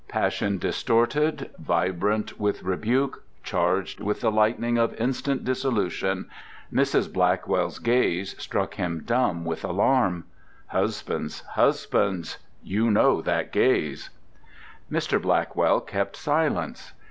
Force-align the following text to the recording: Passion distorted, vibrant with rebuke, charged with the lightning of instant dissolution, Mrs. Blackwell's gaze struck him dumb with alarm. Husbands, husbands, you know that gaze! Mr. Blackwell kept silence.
Passion 0.07 0.57
distorted, 0.57 1.51
vibrant 1.59 2.39
with 2.39 2.63
rebuke, 2.63 3.21
charged 3.43 3.99
with 3.99 4.21
the 4.21 4.31
lightning 4.31 4.79
of 4.79 4.95
instant 4.99 5.45
dissolution, 5.45 6.27
Mrs. 6.73 7.13
Blackwell's 7.13 7.77
gaze 7.77 8.35
struck 8.41 8.73
him 8.73 9.03
dumb 9.05 9.45
with 9.45 9.63
alarm. 9.63 10.23
Husbands, 10.69 11.41
husbands, 11.51 12.39
you 12.63 12.89
know 12.89 13.21
that 13.21 13.51
gaze! 13.51 14.09
Mr. 14.91 15.21
Blackwell 15.21 15.79
kept 15.81 16.15
silence. 16.15 16.93